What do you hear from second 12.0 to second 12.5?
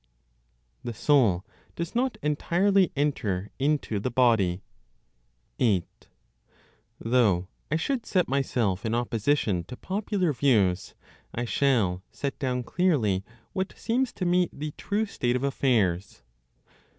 set